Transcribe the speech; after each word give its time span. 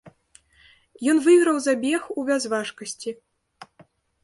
Ён 1.13 1.17
выйграў 1.27 1.57
забег 1.67 2.01
у 2.17 2.25
бязважкасці. 2.31 3.17